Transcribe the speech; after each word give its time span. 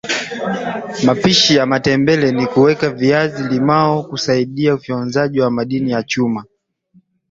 mapishi 1.05 1.55
ya 1.55 1.65
matembeleni 1.65 2.47
weka 2.55 2.89
limao 3.49 4.03
kusaidia 4.03 4.73
ufyonzaji 4.75 5.41
wa 5.41 5.51
madini 5.51 5.91
ya 5.91 6.03
chuma 6.03 6.45